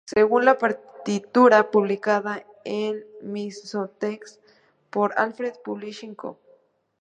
Según 0.07 0.45
la 0.45 0.57
partitura 0.57 1.69
publicada 1.69 2.43
en 2.65 3.05
Musicnotes.com 3.21 4.41
por 4.89 5.13
Alfred 5.17 5.53
Publishing 5.63 6.15
Co. 6.15 6.37